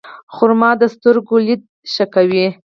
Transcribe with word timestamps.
خرما 0.33 0.69
د 0.81 0.83
سترګو 0.95 1.35
لید 1.45 1.61
ښه 1.91 2.05
کوي. 2.13 2.47